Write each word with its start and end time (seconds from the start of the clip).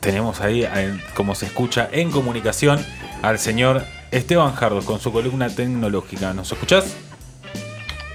tenemos 0.00 0.40
ahí, 0.40 0.62
eh, 0.64 0.98
como 1.14 1.34
se 1.34 1.46
escucha 1.46 1.88
en 1.92 2.10
comunicación, 2.10 2.84
al 3.22 3.38
señor 3.38 3.84
Esteban 4.10 4.54
Jardos 4.54 4.84
con 4.84 5.00
su 5.00 5.12
columna 5.12 5.48
tecnológica. 5.48 6.32
¿Nos 6.34 6.50
escuchás? 6.52 6.94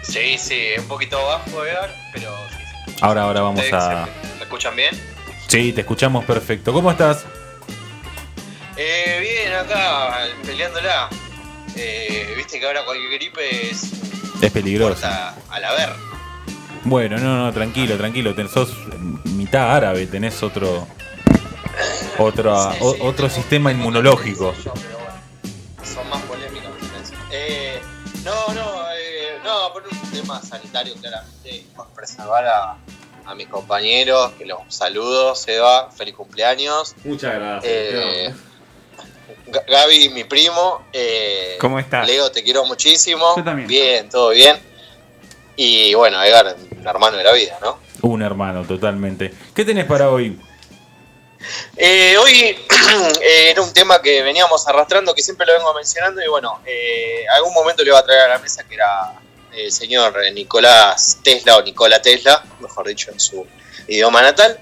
Sí, 0.01 0.37
sí, 0.37 0.59
un 0.79 0.85
poquito 0.87 1.17
bajo, 1.25 1.65
Edgar, 1.65 1.93
pero 2.13 2.31
sí, 2.87 2.93
Ahora, 3.01 3.23
ahora 3.23 3.41
vamos 3.41 3.59
¿Ustedes 3.63 3.73
a. 3.83 4.05
se- 4.05 4.37
¿Me 4.37 4.43
escuchan 4.43 4.75
bien? 4.75 4.95
Sí, 5.47 5.71
te 5.73 5.81
escuchamos 5.81 6.25
perfecto. 6.25 6.73
¿Cómo 6.73 6.91
estás? 6.91 7.25
Eh, 8.75 9.19
bien, 9.21 9.53
acá, 9.53 10.25
peleándola. 10.45 11.09
Eh, 11.75 12.33
Viste 12.35 12.59
que 12.59 12.65
ahora 12.65 12.83
cualquier 12.85 13.11
gripe 13.13 13.69
es 13.71 13.91
Es 14.41 14.51
peligroso. 14.51 15.05
al 15.49 15.63
haber. 15.65 15.89
Bueno, 16.83 17.17
no, 17.17 17.37
no, 17.45 17.53
tranquilo, 17.53 17.95
tranquilo. 17.97 18.33
Ten- 18.35 18.49
sos 18.49 18.73
mitad 19.25 19.75
árabe, 19.75 20.05
tenés 20.07 20.41
otro. 20.43 20.87
Otro, 22.19 22.71
Sí, 22.73 22.77
o- 22.81 22.93
sí, 22.93 22.99
otro 23.01 23.29
sistema 23.29 23.71
inmunológico. 23.71 24.53
son 25.83 26.09
más 26.09 26.21
polémicas. 26.23 26.71
Eh, 27.31 27.79
no, 28.23 28.53
no, 28.53 28.81
eh, 28.97 29.37
no, 29.43 29.73
por 29.73 29.83
un 29.83 30.11
tema 30.11 30.41
sanitario, 30.41 30.93
claramente, 31.01 31.65
por 31.75 31.87
preservar 31.89 32.45
a, 32.45 32.77
a 33.25 33.35
mis 33.35 33.47
compañeros, 33.47 34.31
que 34.37 34.45
los 34.45 34.59
saludo, 34.69 35.33
Seba, 35.35 35.89
feliz 35.91 36.13
cumpleaños. 36.15 36.95
Muchas 37.03 37.33
gracias. 37.35 37.71
Eh, 37.73 38.33
Gaby, 39.67 40.09
mi 40.09 40.23
primo. 40.23 40.83
eh, 40.93 41.57
¿Cómo 41.59 41.79
estás? 41.79 42.05
Leo, 42.07 42.31
te 42.31 42.43
quiero 42.43 42.65
muchísimo. 42.65 43.33
Yo 43.35 43.43
también. 43.43 43.67
Bien, 43.67 44.09
todo 44.09 44.29
bien. 44.29 44.57
Y 45.55 45.93
bueno, 45.93 46.21
Edgar, 46.23 46.55
un 46.79 46.87
hermano 46.87 47.17
de 47.17 47.23
la 47.23 47.31
vida, 47.33 47.57
¿no? 47.61 47.77
Un 48.01 48.21
hermano, 48.21 48.63
totalmente. 48.63 49.33
¿Qué 49.55 49.63
tenés 49.65 49.85
para 49.85 50.09
hoy? 50.09 50.39
Eh, 51.77 52.15
hoy 52.17 52.57
eh, 53.21 53.49
era 53.51 53.61
un 53.61 53.73
tema 53.73 54.01
que 54.01 54.21
veníamos 54.21 54.67
arrastrando, 54.67 55.13
que 55.13 55.21
siempre 55.23 55.45
lo 55.45 55.53
vengo 55.53 55.73
mencionando, 55.73 56.21
y 56.23 56.27
bueno, 56.27 56.61
eh, 56.65 57.25
algún 57.35 57.53
momento 57.53 57.83
le 57.83 57.89
iba 57.89 57.99
a 57.99 58.03
traer 58.05 58.21
a 58.21 58.27
la 58.29 58.39
mesa 58.39 58.63
que 58.63 58.75
era 58.75 59.13
el 59.53 59.71
señor 59.71 60.15
Nicolás 60.33 61.19
Tesla, 61.23 61.57
o 61.57 61.61
Nikola 61.61 62.01
Tesla, 62.01 62.43
mejor 62.59 62.87
dicho 62.87 63.11
en 63.11 63.19
su 63.19 63.45
idioma 63.87 64.21
natal. 64.21 64.59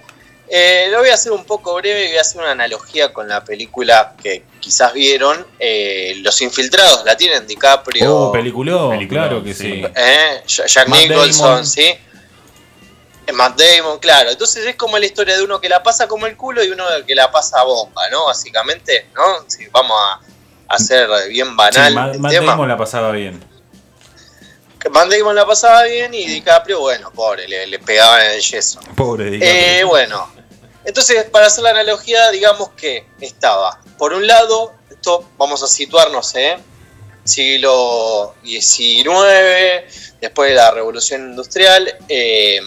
Eh, 0.54 0.88
lo 0.92 1.00
voy 1.00 1.08
a 1.08 1.14
hacer 1.14 1.32
un 1.32 1.46
poco 1.46 1.74
breve 1.76 2.04
y 2.04 2.08
voy 2.10 2.18
a 2.18 2.22
hacer 2.22 2.42
una 2.42 2.52
analogía 2.52 3.14
con 3.14 3.26
la 3.30 3.42
película 3.42 4.16
que 4.22 4.44
quizás 4.60 4.92
vieron, 4.92 5.48
eh, 5.58 6.16
Los 6.18 6.42
Infiltrados, 6.42 7.06
¿la 7.06 7.16
tienen? 7.16 7.48
DiCaprio, 7.48 8.14
Oh, 8.28 8.32
peliculón, 8.34 8.90
Peliculón, 8.92 9.24
claro 9.30 9.44
que 9.44 9.54
sí. 9.54 9.64
sí. 9.82 9.84
eh, 9.96 10.44
Ja- 10.46 10.66
Jack 10.68 10.88
Matt 10.90 11.00
Nicholson, 11.04 11.48
Damon. 11.48 11.66
¿sí? 11.66 11.96
Eh, 13.32 13.34
Matt 13.34 13.60
Damon, 13.60 14.00
claro. 14.00 14.30
Entonces 14.32 14.66
es 14.66 14.76
como 14.76 14.98
la 15.00 15.06
historia 15.06 15.38
de 15.38 15.44
uno 15.44 15.60
que 15.60 15.70
la 15.70 15.82
pasa 15.82 16.08
como 16.08 16.26
el 16.28 16.36
culo 16.38 16.64
y 16.64 16.70
uno 16.70 16.84
que 17.08 17.16
la 17.16 17.32
pasa 17.32 17.64
bomba, 17.64 18.10
¿no? 18.10 18.26
Básicamente, 18.26 19.08
¿no? 19.16 19.46
Si 19.48 19.66
vamos 19.68 19.98
a 20.00 20.20
hacer 20.76 21.08
bien 21.30 21.48
Sí, 21.50 21.54
banal 21.56 21.94
Matt- 21.94 22.14
el 22.16 22.20
Matt 22.20 22.32
tema. 22.32 22.52
Damon 22.52 22.68
la 22.68 22.78
pasaba 22.78 23.12
bien. 23.12 23.44
Matt 24.92 25.10
Damon 25.10 25.36
la 25.36 25.46
pasaba 25.46 25.84
bien 25.84 26.14
y 26.14 26.26
DiCaprio, 26.26 26.80
bueno, 26.80 27.12
pobre, 27.12 27.48
le, 27.48 27.68
le 27.68 27.80
pegaban 27.80 28.22
en 28.22 28.32
el 28.32 28.42
yeso. 28.42 28.80
Pobre 28.96 29.28
Eh, 29.28 29.32
DiCaprio. 29.32 29.88
bueno, 29.88 30.34
entonces 30.86 31.24
para 31.26 31.46
hacer 31.48 31.64
la 31.64 31.70
analogía, 31.70 32.32
digamos 32.32 32.70
que 32.72 33.06
estaba, 33.20 33.80
por 34.00 34.14
un 34.14 34.26
lado, 34.26 34.74
esto 34.90 35.30
vamos 35.38 35.62
a 35.62 35.68
situarnos, 35.68 36.34
¿eh? 36.36 36.58
Siglo 37.24 38.34
XIX, 38.44 39.84
después 40.20 40.50
de 40.50 40.56
la 40.56 40.72
Revolución 40.72 41.22
Industrial, 41.30 41.96
eh, 42.10 42.60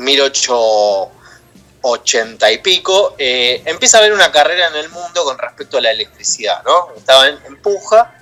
1880 0.00 2.52
y 2.52 2.58
pico, 2.58 3.14
eh, 3.18 3.62
empieza 3.66 3.98
a 3.98 4.00
haber 4.00 4.12
una 4.12 4.32
carrera 4.32 4.68
en 4.68 4.76
el 4.76 4.88
mundo 4.88 5.24
con 5.24 5.36
respecto 5.38 5.78
a 5.78 5.80
la 5.80 5.90
electricidad, 5.90 6.62
¿no? 6.64 6.92
Estaba 6.96 7.28
en, 7.28 7.38
en 7.46 7.60
puja. 7.60 8.14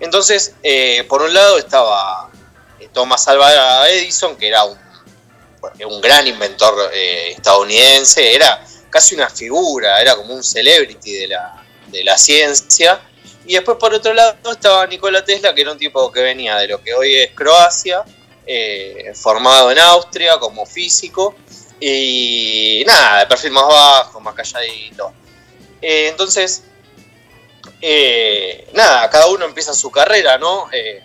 Entonces, 0.00 0.54
eh, 0.62 1.04
por 1.08 1.22
un 1.22 1.34
lado 1.34 1.58
estaba 1.58 2.30
eh, 2.80 2.88
Thomas 2.92 3.26
Alva 3.28 3.88
Edison, 3.88 4.36
que 4.36 4.48
era 4.48 4.64
un 4.64 4.78
un 5.84 6.00
gran 6.00 6.24
inventor 6.24 6.92
estadounidense, 6.94 8.32
era 8.32 8.64
casi 8.90 9.16
una 9.16 9.28
figura, 9.28 10.00
era 10.00 10.14
como 10.14 10.34
un 10.34 10.44
celebrity 10.44 11.14
de 11.14 11.28
la, 11.28 11.64
de 11.88 12.04
la 12.04 12.16
ciencia. 12.16 13.00
Y 13.44 13.54
después 13.54 13.78
por 13.78 13.94
otro 13.94 14.12
lado 14.12 14.52
estaba 14.52 14.86
Nikola 14.86 15.24
Tesla, 15.24 15.54
que 15.54 15.62
era 15.62 15.72
un 15.72 15.78
tipo 15.78 16.12
que 16.12 16.20
venía 16.20 16.56
de 16.56 16.68
lo 16.68 16.82
que 16.82 16.94
hoy 16.94 17.16
es 17.16 17.32
Croacia, 17.32 18.04
eh, 18.48 19.12
formado 19.14 19.70
en 19.70 19.78
Austria 19.78 20.38
como 20.38 20.64
físico, 20.64 21.36
y 21.78 22.82
nada, 22.86 23.20
de 23.20 23.26
perfil 23.26 23.52
más 23.52 23.66
bajo, 23.68 24.20
más 24.20 24.34
calladito. 24.34 25.12
Eh, 25.80 26.08
entonces, 26.08 26.64
eh, 27.80 28.66
nada, 28.72 29.08
cada 29.10 29.28
uno 29.28 29.44
empieza 29.44 29.72
su 29.74 29.90
carrera, 29.90 30.38
¿no? 30.38 30.68
Eh, 30.72 31.00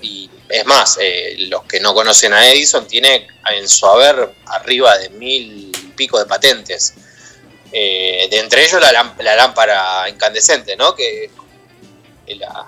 y 0.00 0.28
es 0.48 0.66
más, 0.66 0.98
eh, 1.00 1.36
los 1.48 1.62
que 1.64 1.78
no 1.78 1.94
conocen 1.94 2.32
a 2.32 2.50
Edison, 2.50 2.88
tiene 2.88 3.28
en 3.50 3.68
su 3.68 3.86
haber 3.86 4.34
arriba 4.46 4.98
de 4.98 5.10
mil 5.10 5.70
pico 5.94 6.18
de 6.18 6.26
patentes. 6.26 6.94
De 7.70 8.38
entre 8.38 8.64
ellos 8.64 8.80
la, 8.80 8.92
lám- 8.92 9.16
la 9.22 9.34
lámpara 9.34 10.08
incandescente, 10.08 10.76
¿no? 10.76 10.94
Que 10.94 11.30
la, 12.26 12.66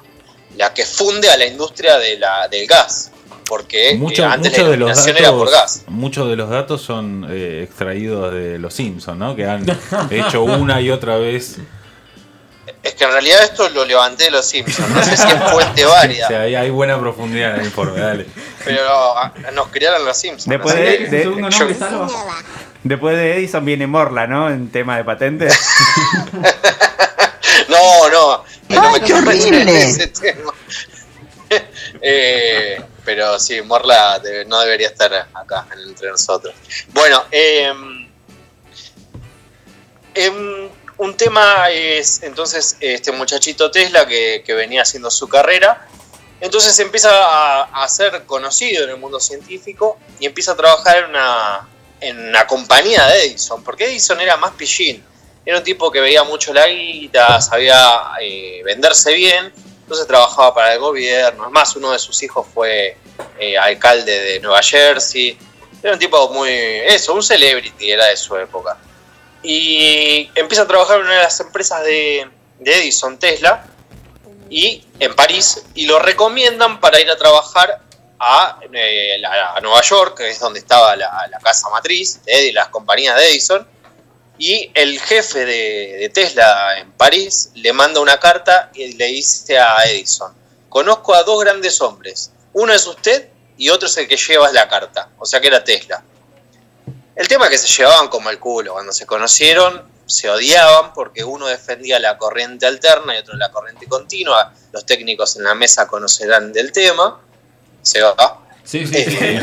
la 0.56 0.72
que 0.72 0.86
funde 0.86 1.28
a 1.28 1.36
la 1.36 1.46
industria 1.46 1.98
de 1.98 2.16
la, 2.16 2.48
del 2.48 2.66
gas. 2.66 3.10
Porque 3.46 3.90
eh, 3.90 3.96
Mucho- 3.96 4.24
antes 4.26 4.52
muchos 4.52 4.64
la 4.64 4.70
de 4.70 4.76
los 4.78 4.88
iluminación 4.90 5.16
era 5.18 5.30
por 5.32 5.50
datos, 5.50 5.60
gas. 5.60 5.84
muchos 5.88 6.28
de 6.30 6.36
los 6.36 6.48
datos 6.50 6.80
son 6.82 7.26
eh, 7.30 7.62
extraídos 7.62 8.32
de 8.32 8.58
los 8.58 8.72
Simpsons, 8.74 9.18
¿no? 9.18 9.36
Que 9.36 9.44
han 9.46 9.64
hecho 10.10 10.42
una 10.44 10.80
y 10.80 10.90
otra 10.90 11.16
vez. 11.18 11.58
Es 12.82 12.94
que 12.94 13.04
en 13.04 13.12
realidad 13.12 13.42
esto 13.44 13.68
lo 13.70 13.84
levanté 13.84 14.24
de 14.24 14.30
los 14.30 14.46
Simpsons. 14.46 14.88
No 14.90 15.02
sé 15.02 15.16
si 15.16 15.26
es 15.28 15.34
fuente 15.50 15.84
O 15.86 15.90
válida, 15.90 16.28
sea, 16.28 16.40
hay, 16.40 16.54
hay 16.54 16.70
buena 16.70 16.98
profundidad 16.98 17.54
en 17.54 17.60
el 17.60 17.66
informe, 17.66 18.00
dale. 18.00 18.26
pero 18.64 18.88
ah, 19.18 19.32
nos 19.52 19.68
criaron 19.68 20.04
los 20.04 20.16
Simpsons. 20.16 20.48
Después 20.48 20.74
de- 20.74 20.98
que- 20.98 21.04
¿Su 21.06 21.10
segundo 21.10 21.48
yo- 21.50 21.58
nombre, 21.58 21.74
Salva? 21.78 22.08
Después 22.82 23.16
de 23.16 23.36
Edison 23.36 23.64
viene 23.64 23.86
Morla, 23.86 24.26
¿no? 24.26 24.48
En 24.50 24.70
tema 24.70 24.96
de 24.96 25.04
patentes. 25.04 25.58
No, 27.68 28.08
no, 28.10 28.44
no 28.68 28.82
¡Ay, 28.82 28.92
me 28.92 29.00
qué 29.00 29.06
quiero 29.06 29.22
meter 29.22 29.54
en 29.54 29.68
ese 29.68 30.06
tema. 30.08 30.52
Eh, 32.00 32.80
pero 33.04 33.38
sí, 33.38 33.60
Morla 33.62 34.20
no 34.46 34.60
debería 34.60 34.88
estar 34.88 35.28
acá 35.34 35.66
entre 35.86 36.10
nosotros. 36.10 36.54
Bueno, 36.92 37.24
eh, 37.30 37.72
un 40.98 41.16
tema 41.16 41.70
es 41.70 42.22
entonces 42.22 42.76
este 42.80 43.12
muchachito 43.12 43.70
Tesla 43.70 44.06
que, 44.06 44.42
venía 44.48 44.82
haciendo 44.82 45.10
su 45.10 45.28
carrera. 45.28 45.88
Entonces 46.40 46.78
empieza 46.78 47.10
a, 47.10 47.84
a 47.84 47.88
ser 47.88 48.24
conocido 48.26 48.84
en 48.84 48.90
el 48.90 48.96
mundo 48.98 49.18
científico 49.18 49.98
y 50.20 50.26
empieza 50.26 50.52
a 50.52 50.56
trabajar 50.56 51.04
en 51.04 51.10
una, 51.10 51.68
en 52.00 52.28
una 52.28 52.46
compañía 52.46 53.06
de 53.06 53.26
Edison, 53.26 53.62
porque 53.64 53.86
Edison 53.86 54.20
era 54.20 54.36
más 54.36 54.52
pillín. 54.52 55.04
Era 55.46 55.58
un 55.58 55.64
tipo 55.64 55.90
que 55.90 56.00
veía 56.00 56.24
mucho 56.24 56.52
la 56.54 56.66
guita, 56.66 57.40
sabía 57.40 58.02
eh, 58.20 58.62
venderse 58.64 59.12
bien, 59.14 59.52
entonces 59.84 60.06
trabajaba 60.06 60.54
para 60.54 60.72
el 60.72 60.80
gobierno. 60.80 61.44
Es 61.44 61.52
más, 61.52 61.76
uno 61.76 61.92
de 61.92 61.98
sus 61.98 62.22
hijos 62.22 62.46
fue 62.54 62.96
eh, 63.38 63.58
alcalde 63.58 64.18
de 64.18 64.40
Nueva 64.40 64.62
Jersey. 64.62 65.38
Era 65.82 65.92
un 65.92 65.98
tipo 65.98 66.30
muy. 66.30 66.48
Eso, 66.48 67.12
un 67.12 67.22
celebrity, 67.22 67.90
era 67.90 68.06
de 68.06 68.16
su 68.16 68.34
época. 68.36 68.78
Y 69.42 70.30
empieza 70.34 70.62
a 70.62 70.66
trabajar 70.66 71.00
en 71.00 71.02
una 71.04 71.16
de 71.16 71.22
las 71.22 71.38
empresas 71.38 71.84
de, 71.84 72.26
Edison, 72.64 73.18
Tesla, 73.18 73.66
y 74.48 74.82
en 74.98 75.14
París, 75.14 75.66
y 75.74 75.84
lo 75.84 75.98
recomiendan 75.98 76.80
para 76.80 76.98
ir 76.98 77.10
a 77.10 77.16
trabajar 77.18 77.78
a, 78.18 78.58
eh, 78.72 79.20
Nueva 79.60 79.82
York, 79.82 80.16
que 80.16 80.30
es 80.30 80.40
donde 80.40 80.60
estaba 80.60 80.96
la, 80.96 81.28
la 81.30 81.38
casa 81.40 81.68
matriz 81.68 82.24
de 82.24 82.54
las 82.54 82.68
compañías 82.68 83.16
de 83.16 83.28
Edison. 83.28 83.68
Y 84.38 84.70
el 84.74 85.00
jefe 85.00 85.44
de, 85.44 86.10
Tesla 86.12 86.78
en 86.78 86.92
París 86.92 87.50
le 87.54 87.72
manda 87.72 88.00
una 88.00 88.18
carta 88.18 88.70
y 88.74 88.94
le 88.94 89.06
dice 89.06 89.58
a 89.58 89.84
Edison, 89.84 90.34
conozco 90.68 91.14
a 91.14 91.22
dos 91.22 91.40
grandes 91.42 91.80
hombres, 91.80 92.32
uno 92.52 92.72
es 92.72 92.86
usted 92.86 93.28
y 93.56 93.68
otro 93.68 93.86
es 93.86 93.96
el 93.96 94.08
que 94.08 94.16
lleva 94.16 94.50
la 94.52 94.68
carta, 94.68 95.10
o 95.18 95.26
sea 95.26 95.40
que 95.40 95.46
era 95.46 95.62
Tesla. 95.62 96.02
El 97.14 97.28
tema 97.28 97.44
es 97.44 97.50
que 97.52 97.58
se 97.58 97.68
llevaban 97.68 98.08
como 98.08 98.28
el 98.30 98.40
culo, 98.40 98.72
cuando 98.72 98.92
se 98.92 99.06
conocieron 99.06 99.94
se 100.06 100.28
odiaban 100.28 100.92
porque 100.92 101.24
uno 101.24 101.46
defendía 101.46 101.98
la 101.98 102.18
corriente 102.18 102.66
alterna 102.66 103.14
y 103.14 103.18
otro 103.18 103.36
la 103.36 103.50
corriente 103.50 103.86
continua, 103.86 104.52
los 104.72 104.84
técnicos 104.84 105.36
en 105.36 105.44
la 105.44 105.54
mesa 105.54 105.86
conocerán 105.86 106.52
del 106.52 106.72
tema, 106.72 107.20
se 107.82 108.02
va. 108.02 108.43
Sí, 108.64 108.86
sí, 108.86 109.04
sí. 109.04 109.38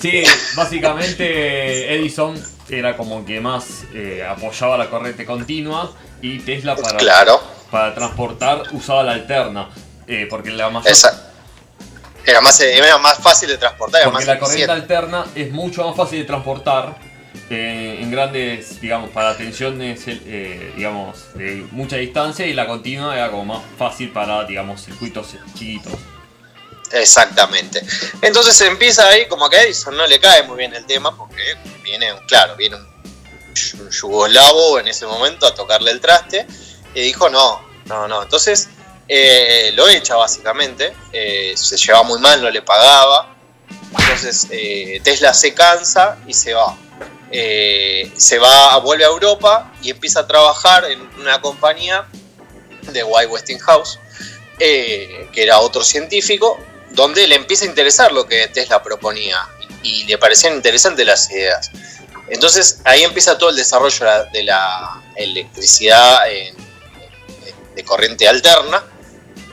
Sí, 0.00 0.22
básicamente 0.54 1.94
Edison 1.94 2.40
era 2.68 2.96
como 2.96 3.24
que 3.24 3.40
más 3.40 3.84
eh, 3.94 4.24
apoyaba 4.28 4.76
la 4.78 4.88
corriente 4.88 5.24
continua 5.24 5.92
y 6.22 6.38
Tesla 6.40 6.76
para, 6.76 6.98
Claro, 6.98 7.40
para 7.70 7.94
transportar 7.94 8.62
usaba 8.72 9.02
la 9.02 9.12
alterna. 9.12 9.68
eh, 10.06 10.26
porque 10.30 10.50
la 10.50 10.70
mayor 10.70 10.90
esa, 10.90 11.30
era, 12.24 12.40
más, 12.40 12.60
era 12.60 12.98
más 12.98 13.18
fácil 13.18 13.48
de 13.48 13.58
transportar, 13.58 14.02
era 14.02 14.10
porque 14.10 14.24
más 14.26 14.34
la 14.34 14.38
corriente 14.38 14.64
eficiente. 14.72 14.94
alterna 14.94 15.26
es 15.34 15.50
mucho 15.52 15.84
más 15.86 15.96
fácil 15.96 16.20
de 16.20 16.24
transportar 16.24 16.96
eh, 17.50 17.98
en 18.00 18.10
grandes, 18.10 18.80
digamos, 18.80 19.10
para 19.10 19.36
tensiones, 19.36 20.02
eh, 20.06 20.72
digamos, 20.76 21.34
de 21.34 21.66
mucha 21.72 21.96
distancia 21.96 22.46
y 22.46 22.52
la 22.54 22.66
continua 22.66 23.14
era 23.16 23.30
como 23.30 23.44
más 23.54 23.62
fácil 23.78 24.10
para, 24.10 24.44
digamos, 24.44 24.84
circuitos 24.84 25.34
chiquitos. 25.54 25.92
Exactamente. 26.92 27.82
Entonces 28.22 28.60
empieza 28.60 29.08
ahí, 29.08 29.26
como 29.26 29.48
que 29.50 29.60
Edison 29.60 29.96
no 29.96 30.06
le 30.06 30.20
cae 30.20 30.42
muy 30.44 30.56
bien 30.56 30.74
el 30.74 30.86
tema, 30.86 31.16
porque 31.16 31.56
viene, 31.82 32.14
claro, 32.28 32.56
viene 32.56 32.76
un, 32.76 32.86
un 33.80 33.90
yugoslavo 33.90 34.78
en 34.78 34.88
ese 34.88 35.06
momento 35.06 35.46
a 35.46 35.54
tocarle 35.54 35.90
el 35.90 36.00
traste, 36.00 36.46
y 36.94 37.00
dijo, 37.02 37.28
no, 37.28 37.60
no, 37.86 38.08
no. 38.08 38.22
Entonces 38.22 38.68
eh, 39.08 39.70
lo 39.74 39.88
echa 39.88 40.16
básicamente, 40.16 40.94
eh, 41.12 41.54
se 41.56 41.76
llevaba 41.76 42.04
muy 42.04 42.18
mal, 42.18 42.42
no 42.42 42.50
le 42.50 42.62
pagaba. 42.62 43.36
Entonces 43.98 44.48
eh, 44.50 45.00
Tesla 45.04 45.32
se 45.34 45.54
cansa 45.54 46.18
y 46.26 46.34
se 46.34 46.54
va. 46.54 46.76
Se 47.28 48.38
va, 48.38 48.78
vuelve 48.78 49.04
a 49.04 49.08
Europa 49.08 49.72
y 49.82 49.90
empieza 49.90 50.20
a 50.20 50.26
trabajar 50.26 50.86
en 50.90 51.02
una 51.20 51.40
compañía 51.42 52.06
de 52.92 53.04
White 53.04 53.26
Westinghouse, 53.26 53.98
que 54.58 55.28
era 55.34 55.58
otro 55.58 55.84
científico, 55.84 56.58
donde 56.96 57.26
le 57.28 57.36
empieza 57.36 57.64
a 57.64 57.68
interesar 57.68 58.10
lo 58.10 58.26
que 58.26 58.48
Tesla 58.48 58.82
proponía 58.82 59.38
y, 59.84 59.88
y 60.00 60.04
le 60.04 60.18
parecían 60.18 60.54
interesantes 60.54 61.06
las 61.06 61.30
ideas. 61.30 61.70
Entonces 62.28 62.80
ahí 62.84 63.04
empieza 63.04 63.38
todo 63.38 63.50
el 63.50 63.56
desarrollo 63.56 64.04
de 64.32 64.42
la, 64.42 65.02
electricidad 65.14 66.28
en- 66.30 66.56
en- 66.56 67.74
de 67.76 67.84
corriente 67.84 68.26
alterna. 68.26 68.82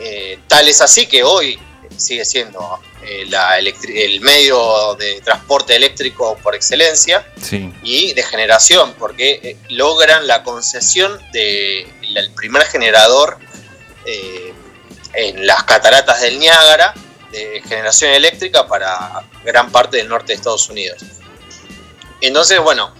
Eh, 0.01 0.39
tal 0.47 0.67
es 0.67 0.81
así 0.81 1.05
que 1.05 1.23
hoy 1.23 1.59
sigue 1.97 2.25
siendo 2.25 2.79
eh, 3.05 3.25
la 3.27 3.59
el 3.59 4.21
medio 4.21 4.95
de 4.95 5.21
transporte 5.21 5.75
eléctrico 5.75 6.37
por 6.41 6.55
excelencia 6.55 7.25
Sí. 7.41 7.71
y 7.83 8.13
de 8.13 8.23
generación, 8.23 8.93
porque 8.97 9.39
eh, 9.43 9.57
logran 9.69 10.25
la 10.25 10.41
concesión 10.43 11.19
del 11.31 12.31
primer 12.35 12.63
generador 12.63 13.37
eh, 14.05 14.53
en 15.13 15.45
las 15.45 15.63
cataratas 15.65 16.21
del 16.21 16.39
Niágara 16.39 16.93
de 17.33 17.61
generación 17.67 18.11
eléctrica 18.11 18.65
para 18.67 19.23
gran 19.43 19.71
parte 19.71 19.97
del 19.97 20.07
norte 20.07 20.27
de 20.27 20.35
Estados 20.35 20.69
Unidos. 20.69 21.01
Entonces, 22.21 22.59
bueno, 22.59 22.93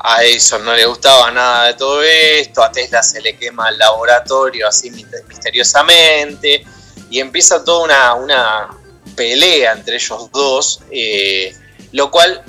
a 0.00 0.22
Edison 0.24 0.64
no 0.64 0.74
le 0.74 0.84
gustaba 0.84 1.30
nada 1.30 1.66
de 1.66 1.74
todo 1.74 2.02
esto, 2.02 2.62
a 2.62 2.70
Tesla 2.70 3.02
se 3.02 3.20
le 3.20 3.36
quema 3.36 3.70
el 3.70 3.78
laboratorio 3.78 4.68
así 4.68 4.90
miste- 4.90 5.24
misteriosamente, 5.26 6.64
y 7.10 7.20
empieza 7.20 7.64
toda 7.64 7.84
una, 7.84 8.14
una 8.14 8.68
pelea 9.16 9.72
entre 9.72 9.96
ellos 9.96 10.30
dos, 10.32 10.80
eh, 10.90 11.56
lo 11.92 12.10
cual 12.10 12.42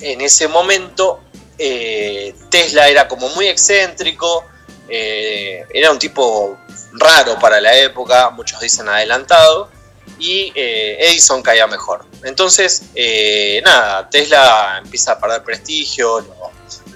en 0.00 0.20
ese 0.20 0.48
momento 0.48 1.20
eh, 1.58 2.34
Tesla 2.50 2.88
era 2.88 3.06
como 3.06 3.28
muy 3.30 3.46
excéntrico, 3.46 4.44
eh, 4.88 5.64
era 5.72 5.90
un 5.90 5.98
tipo 5.98 6.58
raro 6.94 7.38
para 7.38 7.60
la 7.60 7.76
época, 7.76 8.30
muchos 8.30 8.60
dicen 8.60 8.88
adelantado, 8.88 9.70
y 10.18 10.52
eh, 10.54 10.96
Edison 11.00 11.42
caía 11.42 11.66
mejor. 11.66 12.04
Entonces, 12.24 12.82
eh, 12.94 13.60
nada, 13.64 14.08
Tesla 14.08 14.80
empieza 14.82 15.12
a 15.12 15.18
perder 15.18 15.42
prestigio, 15.42 16.20
lo- 16.20 16.50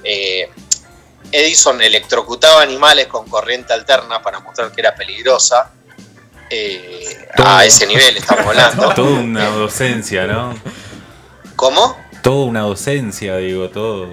eh, 0.05 0.49
Edison 1.33 1.83
electrocutaba 1.83 2.63
animales 2.63 3.09
con 3.09 3.29
corriente 3.29 3.73
alterna 3.73 4.23
para 4.23 4.39
mostrar 4.41 4.71
que 4.73 4.81
era 4.81 4.95
peligrosa. 4.95 5.73
eh, 6.49 7.27
a 7.39 7.65
ese 7.65 7.87
nivel 7.89 8.17
estamos 8.17 8.47
hablando. 8.47 8.89
Toda 8.95 9.19
una 9.21 9.49
docencia, 9.49 10.27
¿no? 10.27 10.55
¿Cómo? 11.57 11.97
Toda 12.23 12.45
una 12.47 12.61
docencia, 12.61 13.37
digo, 13.39 13.69
todo. 13.71 14.09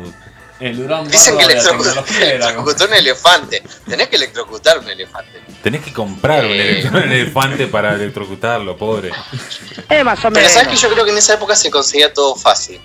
El 0.63 0.77
Durán 0.77 1.09
Dicen 1.09 1.37
que 1.37 1.43
electrocutó 1.43 2.85
un 2.85 2.93
elefante. 2.93 3.61
Tenés 3.85 4.07
que 4.07 4.15
electrocutar 4.15 4.79
un 4.79 4.87
elefante. 4.89 5.41
Tenés 5.61 5.83
que 5.83 5.91
comprar 5.91 6.45
un, 6.45 6.51
Eh. 6.51 6.85
un 6.89 6.95
elefante 7.11 7.67
para 7.67 7.93
electrocutarlo, 7.95 8.77
pobre. 8.77 9.11
Es 9.89 10.05
más 10.05 10.23
o 10.23 10.31
Pero 10.31 10.47
sabes 10.47 10.69
que 10.69 10.77
yo 10.77 10.89
creo 10.89 11.03
que 11.03 11.11
en 11.11 11.17
esa 11.17 11.33
época 11.33 11.53
se 11.57 11.69
conseguía 11.69 12.13
todo 12.13 12.35
fácil. 12.35 12.79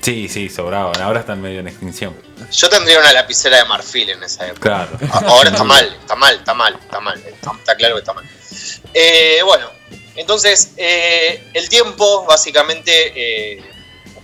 Sí, 0.00 0.28
sí, 0.30 0.48
sobraban. 0.48 0.98
Ahora 1.02 1.20
están 1.20 1.42
medio 1.42 1.60
en 1.60 1.68
extinción. 1.68 2.16
Yo 2.50 2.70
tendría 2.70 2.98
una 2.98 3.12
lapicera 3.12 3.58
de 3.58 3.64
marfil 3.66 4.08
en 4.08 4.22
esa 4.22 4.46
época. 4.46 4.88
Claro. 4.98 4.98
Ahora 5.28 5.50
está 5.50 5.62
mal, 5.62 5.94
está 6.00 6.16
mal, 6.16 6.36
está 6.36 6.54
mal, 6.54 6.74
está 6.80 7.00
mal. 7.00 7.18
Está, 7.18 7.52
está 7.52 7.74
claro 7.74 7.96
que 7.96 8.00
está 8.00 8.14
mal. 8.14 8.24
Eh, 8.94 9.40
bueno, 9.44 9.68
entonces 10.16 10.72
eh, 10.78 11.44
el 11.52 11.68
tiempo 11.68 12.24
básicamente 12.24 12.92
eh, 13.14 13.62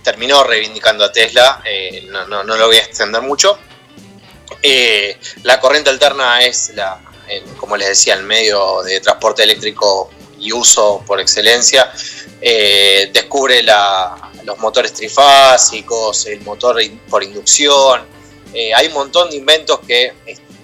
terminó 0.07 0.41
reivindicando 0.45 1.03
a 1.03 1.11
Tesla. 1.11 1.61
eh, 1.65 2.07
no, 2.09 2.25
no- 2.27 2.41
no 2.45 2.55
lo 2.55 2.67
voy 2.67 2.77
a 2.77 2.83
extender 2.83 3.21
mucho. 3.21 3.57
Eh, 4.63 5.17
la 5.43 5.59
corriente 5.59 5.89
alterna 5.89 6.41
es, 6.45 6.71
la, 6.75 6.97
como 7.57 7.75
les 7.75 7.89
decía, 7.89 8.13
el 8.13 8.23
medio 8.23 8.81
de 8.83 9.01
transporte 9.01 9.43
eléctrico 9.43 10.09
y 10.39 10.53
uso 10.53 11.03
por 11.05 11.19
excelencia. 11.19 11.91
Eh, 12.39 13.09
descubre 13.11 13.61
la- 13.63 14.31
los 14.45 14.57
motores 14.59 14.93
trifásicos, 14.93 16.25
el 16.27 16.39
motor 16.39 16.79
por 17.09 17.21
inducción. 17.21 18.05
Hay 18.77 18.87
un 18.87 18.93
montón 18.93 19.29
de 19.29 19.35
inventos 19.35 19.81
que, 19.85 20.13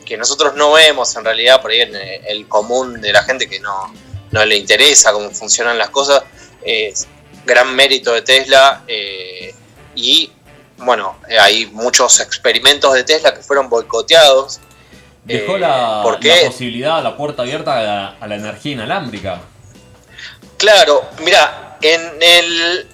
que 0.05 0.15
nosotros 0.15 0.55
no 0.55 0.71
vemos 0.71 1.13
en 1.17 1.25
realidad 1.25 1.61
por 1.61 1.71
ahí 1.71 1.81
en 1.81 1.93
el 1.95 2.47
común 2.47 3.01
de 3.01 3.11
la 3.11 3.23
gente 3.23 3.49
que 3.49 3.59
no, 3.59 3.93
no 4.31 4.45
le 4.45 4.55
interesa 4.55 5.11
cómo 5.11 5.29
funcionan 5.31 5.77
las 5.77 5.89
cosas. 5.89 6.23
Gran 7.45 7.75
mérito 7.75 8.13
de 8.13 8.21
Tesla 8.21 8.83
eh, 8.87 9.53
y 9.95 10.31
bueno, 10.77 11.19
eh, 11.29 11.37
hay 11.39 11.65
muchos 11.67 12.19
experimentos 12.19 12.93
de 12.93 13.03
Tesla 13.03 13.33
que 13.33 13.41
fueron 13.41 13.69
boicoteados. 13.69 14.59
Dejó 15.23 15.55
Eh, 15.55 15.59
la, 15.59 16.01
¿por 16.03 16.23
la 16.23 16.35
posibilidad, 16.45 17.01
la 17.01 17.15
puerta 17.15 17.43
abierta 17.43 17.77
a 17.79 17.83
la, 17.83 18.07
a 18.19 18.27
la 18.27 18.35
energía 18.35 18.73
inalámbrica. 18.73 19.41
Claro, 20.57 21.09
mira, 21.23 21.77
en 21.81 22.01
el 22.21 22.87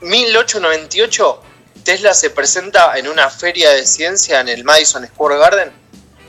1898 0.00 1.42
Tesla 1.84 2.14
se 2.14 2.30
presenta 2.30 2.96
en 2.96 3.08
una 3.08 3.28
feria 3.28 3.70
de 3.70 3.86
ciencia 3.86 4.40
en 4.40 4.48
el 4.48 4.64
Madison 4.64 5.06
Square 5.06 5.38
Garden 5.38 5.72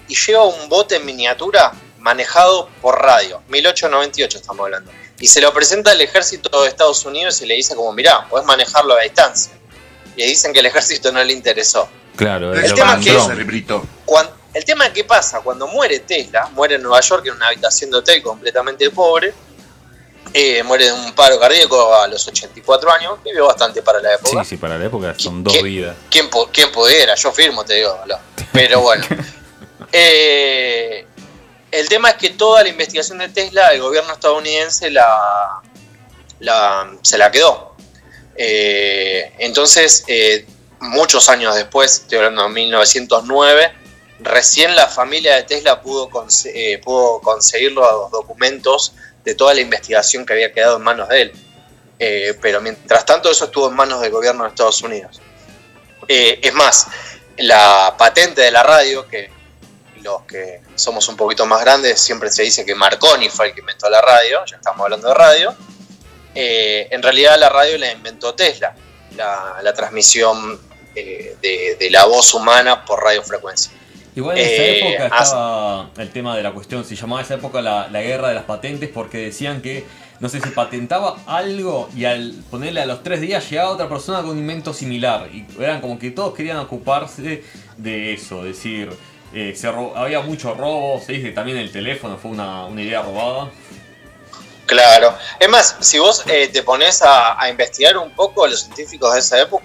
y 0.08 0.16
lleva 0.16 0.44
un 0.44 0.70
bote 0.70 0.98
en 0.98 1.06
miniatura 1.06 1.72
manejado 2.00 2.70
por 2.82 3.02
radio. 3.02 3.42
1898 3.48 4.38
estamos 4.38 4.66
hablando. 4.66 4.92
Y 5.20 5.28
se 5.28 5.40
lo 5.42 5.54
presenta 5.54 5.92
al 5.92 6.02
ejército 6.02 6.62
de 6.64 6.70
Estados 6.70 7.06
Unidos 7.06 7.42
y 7.42 7.46
le 7.46 7.56
dice 7.56 7.76
como, 7.76 7.92
mirá, 7.94 8.28
podés 8.28 8.46
manejarlo 8.46 8.96
a 8.96 9.02
distancia. 9.02 9.54
Y 10.18 10.22
ahí 10.24 10.30
dicen 10.30 10.52
que 10.54 10.60
el 10.60 10.66
ejército 10.66 11.12
no 11.12 11.24
le 11.24 11.32
interesó. 11.34 11.88
Claro, 12.16 12.54
El 12.54 12.66
era 12.66 12.74
tema 12.74 12.96
un 12.96 13.02
que 13.04 13.12
el 14.54 14.64
tema 14.64 14.86
es 14.88 14.94
qué 14.94 15.04
pasa, 15.04 15.42
cuando 15.42 15.68
muere 15.68 16.00
Tesla, 16.00 16.48
muere 16.54 16.76
en 16.76 16.82
Nueva 16.84 17.02
York 17.02 17.26
en 17.28 17.34
una 17.34 17.48
habitación 17.48 17.92
de 17.92 17.98
hotel 17.98 18.24
completamente 18.24 18.90
pobre, 18.90 19.34
eh, 20.34 20.64
muere 20.64 20.86
de 20.86 20.94
un 20.94 21.14
paro 21.14 21.38
cardíaco 21.38 21.94
a 21.94 22.08
los 22.08 22.26
84 22.26 22.90
años, 22.94 23.20
vivió 23.24 23.48
bastante 23.48 23.82
para 23.82 24.00
la 24.00 24.14
época. 24.14 24.44
Sí, 24.44 24.50
sí, 24.52 24.58
para 24.58 24.78
la 24.78 24.86
época 24.86 25.14
son 25.18 25.44
dos 25.44 25.62
vidas. 25.62 25.98
¿Quién, 26.10 26.30
quién 26.54 26.72
pudiera? 26.72 27.16
Yo 27.16 27.34
firmo, 27.34 27.66
te 27.66 27.74
digo. 27.76 28.00
lo- 28.06 28.20
Pero 28.54 28.80
bueno. 28.82 29.06
Eh, 29.98 31.06
el 31.80 31.90
tema 31.90 32.10
es 32.10 32.16
que 32.16 32.30
toda 32.32 32.64
la 32.64 32.70
investigación 32.70 33.18
de 33.18 33.30
Tesla, 33.30 33.70
el 33.70 33.82
gobierno 33.82 34.14
estadounidense 34.14 34.90
la, 34.90 35.62
se 37.02 37.18
la 37.18 37.32
quedó. 37.32 37.76
Eh, 38.38 39.34
entonces, 39.40 40.04
eh, 40.08 40.46
muchos 40.80 41.30
años 41.30 41.56
después, 41.56 42.02
estoy 42.02 42.20
hablando 42.20 42.44
de 42.44 42.50
1909, 42.50 43.72
recién 44.20 44.76
la 44.76 44.88
familia 44.88 45.36
de 45.36 45.44
Tesla 45.44 45.82
eh, 46.46 46.80
pudo 46.84 47.20
conseguir 47.22 47.72
los 47.74 48.12
documentos 48.12 48.94
de 49.24 49.36
toda 49.36 49.54
la 49.54 49.62
investigación 49.62 50.26
que 50.26 50.34
había 50.34 50.54
quedado 50.54 50.78
en 50.78 50.84
manos 50.84 51.10
de 51.10 51.22
él. 51.24 51.34
Pero 52.42 52.62
mientras 52.62 53.06
tanto 53.06 53.32
eso 53.32 53.46
estuvo 53.46 53.70
en 53.70 53.76
manos 53.76 54.02
del 54.02 54.12
gobierno 54.12 54.44
de 54.44 54.50
Estados 54.50 54.82
Unidos. 54.82 55.22
Es 56.08 56.54
más, 56.54 56.88
la 57.38 57.96
patente 57.98 58.42
de 58.42 58.52
la 58.52 58.64
radio, 58.64 59.08
que 59.08 59.35
los 60.06 60.22
que 60.24 60.62
somos 60.76 61.08
un 61.10 61.18
poquito 61.18 61.46
más 61.46 61.60
grandes, 61.66 62.00
siempre 62.00 62.30
se 62.30 62.44
dice 62.44 62.64
que 62.64 62.76
Marconi 62.76 63.28
fue 63.30 63.48
el 63.48 63.54
que 63.54 63.60
inventó 63.60 63.90
la 63.90 64.02
radio, 64.02 64.46
ya 64.46 64.56
estamos 64.56 64.82
hablando 64.86 65.08
de 65.10 65.14
radio, 65.14 65.56
eh, 66.34 66.88
en 66.92 67.02
realidad 67.02 67.38
la 67.38 67.50
radio 67.50 67.78
la 67.78 67.92
inventó 67.92 68.34
Tesla, 68.34 68.76
la, 69.18 69.60
la 69.62 69.74
transmisión 69.74 70.60
eh, 70.96 71.36
de, 71.42 71.76
de 71.80 71.90
la 71.90 72.06
voz 72.06 72.34
humana 72.34 72.86
por 72.86 73.04
radiofrecuencia. 73.04 73.72
Igual 74.16 74.38
en 74.38 74.46
esa 74.46 74.64
Eh, 74.64 74.80
época 74.80 75.24
estaba 75.24 75.90
el 75.98 76.12
tema 76.12 76.38
de 76.38 76.44
la 76.44 76.52
cuestión, 76.52 76.86
se 76.86 76.96
llamaba 76.96 77.22
esa 77.22 77.34
época 77.34 77.62
la, 77.62 77.90
la 77.90 78.02
guerra 78.02 78.30
de 78.30 78.36
las 78.36 78.46
patentes 78.46 78.90
porque 78.94 79.18
decían 79.18 79.62
que, 79.62 79.86
no 80.22 80.30
sé, 80.30 80.40
se 80.40 80.52
patentaba 80.52 81.18
algo 81.28 81.90
y 81.94 82.06
al 82.06 82.34
ponerle 82.50 82.80
a 82.82 82.86
los 82.86 83.04
tres 83.04 83.20
días 83.20 83.50
llegaba 83.50 83.72
otra 83.72 83.90
persona 83.90 84.22
con 84.22 84.30
un 84.30 84.38
invento 84.38 84.74
similar. 84.74 85.28
Y 85.34 85.46
eran 85.60 85.82
como 85.82 86.00
que 86.00 86.12
todos 86.12 86.34
querían 86.34 86.58
ocuparse 86.60 87.44
de 87.76 88.14
eso, 88.14 88.46
es 88.46 88.56
decir, 88.56 88.90
eh, 89.36 89.54
se 89.56 89.68
había 89.68 90.22
muchos 90.22 90.56
robos, 90.58 91.04
se 91.06 91.14
dice 91.14 91.26
que 91.28 91.32
también 91.34 91.58
el 91.58 91.72
teléfono 91.72 92.18
fue 92.18 92.32
una, 92.32 92.66
una 92.66 92.82
idea 92.82 93.02
robada. 93.02 93.52
Claro. 94.66 95.16
Es 95.40 95.50
más, 95.50 95.76
si 95.82 96.00
vos 96.00 96.24
eh, 96.28 96.48
te 96.48 96.64
pones 96.64 97.02
a, 97.02 97.40
a 97.40 97.50
investigar 97.50 97.98
un 97.98 98.12
poco, 98.12 98.48
los 98.48 98.62
científicos 98.64 99.14
de 99.14 99.20
esa 99.20 99.40
época 99.40 99.64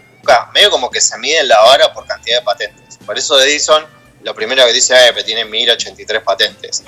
medio 0.54 0.70
como 0.70 0.90
que 0.90 1.00
se 1.00 1.16
mide 1.18 1.42
la 1.44 1.60
vara 1.62 1.92
por 1.92 2.06
cantidad 2.06 2.40
de 2.40 2.44
patentes. 2.44 2.98
Por 3.06 3.16
eso 3.16 3.40
Edison, 3.40 3.84
lo 4.22 4.34
primero 4.34 4.64
que 4.66 4.72
dice, 4.72 4.94
eh, 4.94 5.22
tiene 5.24 5.44
1083 5.44 6.22
patentes. 6.22 6.82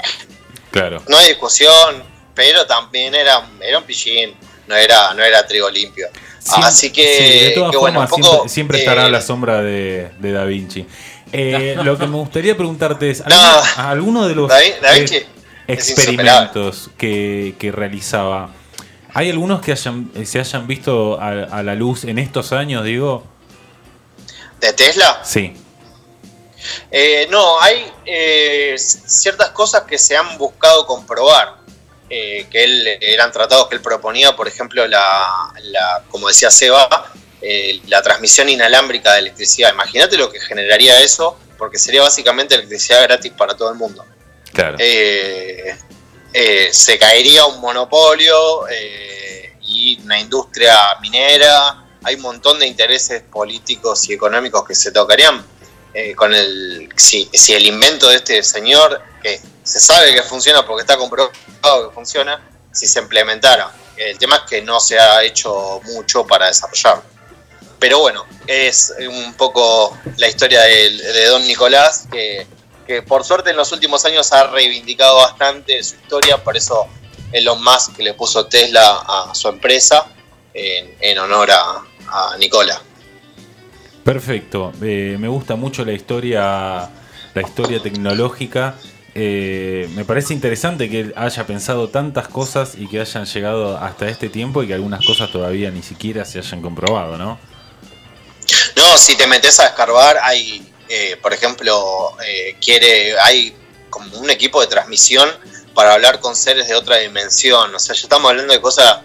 Claro. 0.71 1.03
No 1.09 1.17
hay 1.17 1.29
discusión, 1.29 2.03
pero 2.35 2.67
también 2.67 3.15
era, 3.15 3.49
era 3.61 3.79
un 3.79 3.85
pichín, 3.85 4.35
no 4.67 4.77
era, 4.77 5.15
no 5.15 5.23
era 5.23 5.47
trigo 5.47 5.71
limpio. 5.71 6.09
Siempre- 6.39 6.69
Así 6.69 6.93
que, 6.93 7.17
sí, 7.19 7.45
de 7.45 7.51
todas 7.53 7.71
que 7.71 7.77
bueno, 7.79 8.01
formas, 8.01 8.13
un 8.13 8.21
poco, 8.23 8.31
siempre, 8.33 8.49
siempre 8.51 8.79
estará 8.81 9.07
eh, 9.07 9.11
la 9.11 9.21
sombra 9.21 9.63
de, 9.63 10.11
de 10.19 10.33
Da 10.33 10.45
Vinci. 10.45 10.87
Eh, 11.33 11.77
lo 11.83 11.97
que 11.99 12.07
me 12.07 12.17
gustaría 12.17 12.57
preguntarte 12.57 13.11
es, 13.11 13.25
No. 13.27 13.63
¿alguno, 13.77 14.29
de 14.29 14.35
los 14.35 14.49
Da 14.49 14.61
Vin- 14.61 14.81
Da 14.81 14.95
eh, 14.95 14.99
Vinci 15.01 15.23
experimentos 15.67 16.91
que, 16.99 17.55
que 17.59 17.73
realizaba, 17.73 18.51
hay 19.15 19.31
algunos 19.31 19.61
que 19.63 19.73
hayan, 19.73 20.11
eh, 20.15 20.27
se 20.27 20.41
hayan 20.41 20.67
visto 20.67 21.19
a, 21.21 21.29
a 21.31 21.63
la 21.63 21.75
luz 21.75 22.05
en 22.05 22.19
estos 22.19 22.53
años, 22.53 22.85
digo? 22.85 23.25
¿De 24.61 24.73
Tesla? 24.73 25.21
Sí. 25.25 25.55
Eh, 26.91 27.27
no, 27.31 27.61
hay 27.61 27.91
eh, 28.07 28.75
ciertas 28.79 29.51
cosas 29.51 29.83
que 29.83 29.99
se 29.99 30.17
han 30.17 30.39
buscado 30.39 30.87
comprobar, 30.87 31.57
eh, 32.11 32.47
que 32.51 32.63
él 32.65 32.87
eran 33.01 33.33
tratados 33.33 33.69
que 33.69 33.75
él 33.77 33.81
proponía, 33.81 34.37
por 34.37 34.47
ejemplo, 34.49 34.87
la, 34.87 35.27
la- 35.63 36.03
como 36.11 36.29
decía 36.29 36.51
Seba, 36.51 37.11
eh, 37.43 37.81
la 37.89 38.01
transmisión 38.03 38.49
inalámbrica 38.49 39.15
de 39.15 39.19
electricidad. 39.19 39.73
Imagínate 39.73 40.17
lo 40.17 40.31
que 40.31 40.41
generaría 40.41 41.01
eso, 41.01 41.37
porque 41.59 41.77
sería 41.77 42.03
básicamente 42.03 42.55
electricidad 42.55 43.03
gratis 43.03 43.33
para 43.37 43.57
todo 43.57 43.71
el 43.71 43.77
mundo. 43.77 44.05
Claro. 44.53 44.77
Eh, 44.79 45.77
eh, 46.33 46.69
se 46.73 46.99
caería 46.99 47.45
un 47.47 47.61
monopolio 47.61 48.63
y 49.61 50.01
una 50.05 50.21
industria 50.21 50.77
minera. 51.01 51.85
Hay 52.05 52.15
un 52.15 52.23
montón 52.23 52.61
de 52.61 52.67
intereses 52.67 53.23
políticos 53.23 54.09
y 54.09 54.13
económicos 54.13 54.65
que 54.67 54.75
se 54.75 54.93
tocarían 54.93 55.45
con 56.17 56.33
el 56.33 56.89
si, 56.97 57.29
si 57.33 57.53
el 57.55 57.67
invento 57.67 58.09
de 58.09 58.17
este 58.17 58.43
señor, 58.43 59.03
que 59.23 59.41
se 59.63 59.81
sabe 59.81 60.15
que 60.15 60.23
funciona 60.23 60.65
porque 60.65 60.83
está 60.83 60.97
comprobado 60.97 61.33
que 61.89 61.95
funciona, 61.95 62.41
si 62.73 62.87
se 62.87 63.01
implementara. 63.01 63.71
El 63.97 64.17
tema 64.19 64.37
es 64.37 64.43
que 64.49 64.63
no 64.63 64.81
se 64.81 64.99
ha 64.99 65.23
hecho 65.23 65.81
mucho 65.85 66.27
para 66.27 66.47
desarrollarlo. 66.47 67.12
Pero 67.83 67.99
bueno, 67.99 68.25
es 68.47 68.95
un 69.11 69.35
poco 69.35 69.99
la 70.17 70.29
historia 70.29 70.61
de, 70.61 71.27
Don 71.27 71.45
Nicolás, 71.49 72.07
que, 72.13 72.47
que 72.87 73.03
por 73.03 73.25
suerte 73.25 73.51
en 73.51 73.57
los 73.57 73.73
últimos 73.73 74.05
años 74.05 74.33
ha 74.33 74.47
reivindicado 74.47 75.17
bastante 75.17 75.83
su 75.83 75.97
historia, 75.97 76.45
por 76.45 76.57
eso 76.57 76.87
Elon 77.33 77.61
Musk 77.61 77.99
le 77.99 78.15
puso 78.15 78.47
Tesla 78.47 79.03
a 79.05 79.35
su 79.35 79.49
empresa 79.49 80.07
en, 80.55 80.95
en 81.01 81.19
honor 81.19 81.51
a, 81.51 81.83
a 82.07 82.37
Nicolás. 82.39 82.81
Perfecto. 84.05 84.73
Eh, 84.81 85.17
me 85.19 85.27
gusta 85.27 85.57
mucho 85.57 85.85
la 85.85 85.93
historia, 85.93 86.89
la 87.35 87.43
historia 87.43 87.83
tecnológica. 87.83 88.77
Eh, 89.13 89.91
me 89.97 90.05
parece 90.05 90.35
interesante 90.35 90.89
que 90.89 91.01
él 91.01 91.15
haya 91.17 91.45
pensado 91.49 91.89
tantas 91.89 92.29
cosas 92.29 92.77
y 92.79 92.87
que 92.87 93.01
hayan 93.01 93.25
llegado 93.25 93.77
hasta 93.77 94.09
este 94.09 94.29
tiempo 94.29 94.63
y 94.63 94.69
que 94.69 94.75
algunas 94.75 95.05
cosas 95.05 95.33
todavía 95.33 95.73
ni 95.73 95.83
siquiera 95.83 96.25
se 96.25 96.39
hayan 96.39 96.63
comprobado, 96.63 97.19
¿no? 97.19 97.51
No, 98.93 98.99
si 98.99 99.17
te 99.17 99.27
metes 99.27 99.59
a 99.59 99.67
escarbar, 99.69 100.19
hay, 100.23 100.71
eh, 100.87 101.17
por 101.23 101.33
ejemplo, 101.33 102.13
eh, 102.27 102.57
quiere, 102.63 103.19
hay 103.19 103.57
como 103.89 104.19
un 104.19 104.29
equipo 104.29 104.61
de 104.61 104.67
transmisión 104.67 105.27
para 105.75 105.95
hablar 105.95 106.21
con 106.21 106.37
seres 106.37 106.69
de 106.69 106.75
otra 106.75 106.97
dimensión. 106.99 107.75
O 107.75 107.79
sea, 107.79 107.95
ya 107.95 108.03
estamos 108.03 108.31
hablando 108.31 108.53
de 108.53 108.61
cosas. 108.61 108.99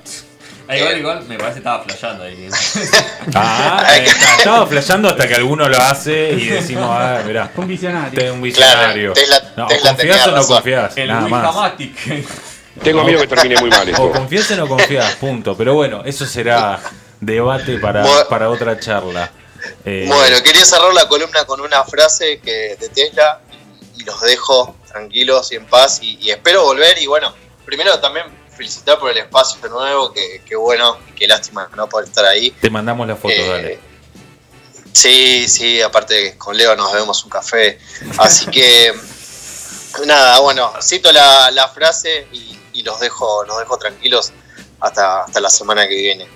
Ah, 0.68 0.76
igual, 0.76 0.96
Eh. 0.96 1.00
igual, 1.00 1.24
me 1.24 1.38
parece 1.38 1.54
que 1.54 1.60
estaba 1.60 1.84
flasheando 1.86 2.24
ahí. 2.26 2.50
Ah, 3.34 3.96
eh, 3.96 4.06
estaba 4.40 4.68
flasheando 4.68 5.08
hasta 5.10 5.26
que 5.26 5.36
alguno 5.36 5.70
lo 5.70 5.78
hace 5.82 6.32
y 6.34 6.48
decimos, 6.48 6.90
ah, 6.92 7.22
mirá, 7.26 7.50
Un 7.56 7.68
visionario. 7.70 8.20
es 8.22 8.32
un 8.32 8.42
visionario. 8.42 9.14
Claro, 9.14 9.40
Tesla- 9.40 9.54
no, 9.56 9.68
Tesla 9.68 9.92
o 9.92 9.96
tenía 9.96 10.14
confías 10.18 10.28
o 10.28 10.32
no 10.36 10.48
confías, 10.48 10.98
El 10.98 11.08
nada 11.08 11.28
más. 11.30 11.74
Tengo 12.84 13.04
miedo 13.06 13.22
que 13.22 13.28
termine 13.28 13.58
muy 13.62 13.70
mal 13.70 13.92
O 13.98 14.12
confías 14.12 14.52
o 14.52 14.56
no 14.58 14.68
confías, 14.68 15.16
punto. 15.16 15.56
Pero 15.56 15.74
bueno, 15.76 16.02
eso 16.06 16.26
será 16.26 16.78
debate 17.22 17.78
para, 17.80 18.04
para 18.28 18.50
otra 18.50 18.78
charla. 18.78 19.32
Eh, 19.86 20.06
Bueno, 20.08 20.42
quería 20.44 20.66
cerrar 20.66 20.94
la 20.94 21.08
columna 21.08 21.46
con 21.46 21.62
una 21.62 21.84
frase 21.84 22.40
que 22.40 22.76
de 22.80 22.90
Tesla 22.90 23.42
y 23.98 24.04
los 24.04 24.20
dejo 24.22 24.76
tranquilos 24.88 25.52
y 25.52 25.56
en 25.56 25.66
paz 25.68 26.00
y, 26.02 26.18
y 26.22 26.32
espero 26.32 26.64
volver 26.64 26.98
y 27.02 27.08
bueno, 27.08 27.34
primero 27.66 28.00
también 28.00 28.26
felicitar 28.56 28.98
por 29.00 29.12
el 29.12 29.18
espacio 29.18 29.60
nuevo, 29.70 30.12
que, 30.12 30.42
que 30.46 30.56
bueno, 30.56 30.98
qué 31.16 31.28
lástima 31.28 31.70
no 31.76 31.88
poder 31.88 32.08
estar 32.08 32.26
ahí. 32.26 32.52
te 32.52 32.70
mandamos 32.70 33.08
la 33.08 33.16
foto, 33.16 33.34
Eh, 33.34 33.48
dale. 33.50 33.80
Sí, 34.94 35.48
sí, 35.48 35.80
aparte 35.82 36.38
con 36.38 36.58
Leo 36.58 36.76
nos 36.76 36.92
bebemos 36.92 37.24
un 37.24 37.30
café. 37.30 37.78
Así 38.18 38.48
que 38.48 38.94
nada, 40.06 40.40
bueno, 40.40 40.74
cito 40.82 41.12
la, 41.12 41.52
la 41.52 41.68
frase 41.70 42.28
y, 42.32 42.58
y 42.74 42.84
los 42.84 43.00
dejo, 43.00 43.44
los 43.46 43.60
dejo 43.60 43.78
tranquilos 43.78 44.32
hasta, 44.80 45.24
hasta 45.24 45.40
la 45.40 45.50
semana 45.50 45.88
que 45.88 45.96
viene. 45.96 46.28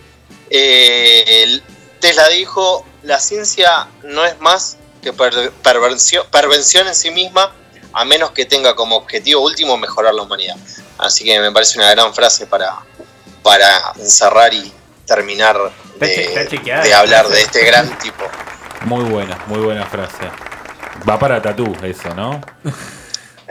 Eh, 0.50 1.24
el- 1.44 1.64
Tesla 2.02 2.28
dijo, 2.28 2.86
la 3.04 3.20
ciencia 3.20 3.88
no 4.04 4.26
es 4.26 4.38
más 4.42 4.76
que 5.02 5.14
per- 5.14 5.52
perversión, 5.64 6.26
pervención 6.32 6.88
en 6.88 6.96
sí 6.96 7.12
misma, 7.12 7.56
a 7.94 8.04
menos 8.06 8.32
que 8.32 8.46
tenga 8.46 8.76
como 8.76 8.98
objetivo 8.98 9.42
último 9.42 9.78
mejorar 9.78 10.14
la 10.14 10.24
humanidad. 10.24 10.58
Así 10.98 11.24
que 11.24 11.40
me 11.40 11.52
parece 11.52 11.80
una 11.80 11.90
gran 11.92 12.14
frase 12.14 12.46
para, 12.48 12.78
para 13.44 13.94
encerrar 13.98 14.54
y 14.54 14.72
terminar 15.06 15.58
de, 16.00 16.94
hablar 16.94 17.28
de 17.28 17.42
este 17.42 17.64
gran 17.66 17.98
tipo. 18.00 18.24
Muy 18.82 19.04
buena, 19.06 19.38
muy 19.48 19.60
buena 19.60 19.86
frase. 19.86 20.30
Va 21.08 21.18
para 21.18 21.42
tatú 21.42 21.76
eso, 21.84 22.14
¿no? 22.16 22.42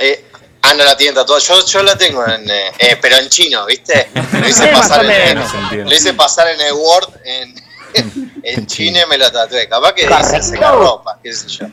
Eh, 0.03 0.25
ah, 0.63 0.73
no 0.73 0.83
la 0.83 0.97
tienen 0.97 1.15
tatuada. 1.15 1.43
Yo, 1.43 1.63
yo 1.67 1.83
la 1.83 1.95
tengo 1.99 2.27
en. 2.27 2.49
eh, 2.51 2.73
eh, 2.79 2.97
pero 3.03 3.17
en 3.19 3.29
chino, 3.29 3.67
¿viste? 3.67 4.09
Lo 4.33 4.49
hice 4.49 4.67
pasar, 4.73 5.05
en, 5.05 5.39
lo 5.85 5.95
hice 5.95 6.15
pasar 6.15 6.49
en 6.49 6.59
el 6.59 6.73
Word 6.73 7.11
en, 7.23 7.55
en, 8.43 8.67
y 8.79 8.93
me 9.09 9.19
lo 9.19 9.31
tatué. 9.31 9.69
Capaz 9.69 9.93
que 9.95 10.07
dice 10.07 10.43
secar 10.43 10.75
ropa, 10.77 11.19
qué 11.23 11.33
sé 11.33 11.49
yo. 11.49 11.67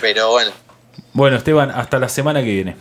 Pero 0.00 0.30
bueno, 0.30 0.50
Bueno, 1.12 1.36
Esteban, 1.36 1.70
hasta 1.70 1.98
la 1.98 2.08
semana 2.08 2.40
que 2.42 2.50
viene. 2.52 2.76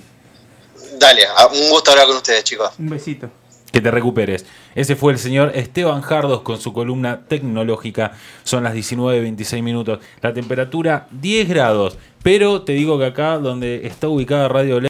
dale, 1.00 1.26
a- 1.26 1.48
un 1.48 1.70
gusto 1.70 1.92
hablar 1.92 2.08
con 2.08 2.18
ustedes, 2.18 2.44
chicos. 2.44 2.72
Un 2.80 2.90
besito. 2.90 3.30
Que 3.72 3.82
te 3.82 3.92
recuperes. 3.92 4.46
Ese 4.74 4.96
fue 4.96 5.12
el 5.12 5.20
señor 5.20 5.52
Esteban 5.54 6.02
Jardos 6.02 6.42
con 6.42 6.62
su 6.62 6.72
columna 6.72 7.26
tecnológica. 7.28 8.14
Son 8.46 8.64
las 8.64 8.74
19.26 8.74 9.62
minutos. 9.62 10.00
La 10.22 10.34
temperatura 10.34 11.08
10 11.12 11.50
grados. 11.50 11.98
Pero 12.24 12.62
te 12.62 12.72
digo 12.72 12.98
que 12.98 13.06
acá 13.06 13.38
donde 13.38 13.86
está 13.86 14.08
ubicada 14.08 14.48
Radio 14.48 14.76